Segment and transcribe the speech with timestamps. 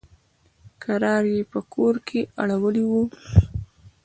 [0.83, 3.03] کرار يې په کور کښې اړولي وو.